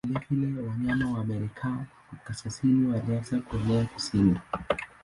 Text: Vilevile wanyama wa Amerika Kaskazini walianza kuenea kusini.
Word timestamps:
Vilevile 0.29 0.61
wanyama 0.61 1.11
wa 1.13 1.19
Amerika 1.21 1.85
Kaskazini 2.23 2.87
walianza 2.91 3.39
kuenea 3.39 3.85
kusini. 3.85 4.39